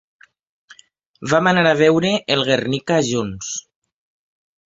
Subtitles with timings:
[1.33, 3.51] Vam anar a veure el ‘Guernica’ junts.